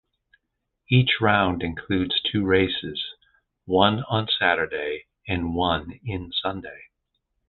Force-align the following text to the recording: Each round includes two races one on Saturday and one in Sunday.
Each 0.89 1.21
round 1.21 1.61
includes 1.61 2.19
two 2.23 2.43
races 2.43 3.05
one 3.65 3.99
on 4.09 4.27
Saturday 4.39 5.05
and 5.27 5.53
one 5.53 5.99
in 6.03 6.31
Sunday. 6.31 6.85